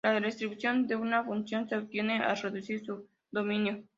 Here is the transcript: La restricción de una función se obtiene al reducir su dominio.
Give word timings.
La 0.03 0.19
restricción 0.19 0.87
de 0.87 0.95
una 0.95 1.23
función 1.23 1.69
se 1.69 1.77
obtiene 1.77 2.21
al 2.23 2.35
reducir 2.35 2.83
su 2.83 3.07
dominio. 3.29 3.83